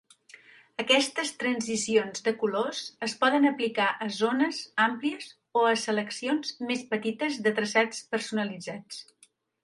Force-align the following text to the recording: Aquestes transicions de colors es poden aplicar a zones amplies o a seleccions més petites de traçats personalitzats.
Aquestes 0.83 1.31
transicions 1.41 2.23
de 2.27 2.31
colors 2.43 2.79
es 3.07 3.13
poden 3.23 3.45
aplicar 3.49 3.89
a 4.05 4.07
zones 4.19 4.61
amplies 4.85 5.27
o 5.61 5.65
a 5.73 5.77
seleccions 5.81 6.55
més 6.71 6.81
petites 6.95 7.37
de 7.49 7.53
traçats 7.61 8.01
personalitzats. 8.17 9.03